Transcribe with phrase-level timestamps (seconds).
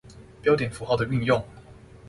[0.41, 1.45] 標點符號的運用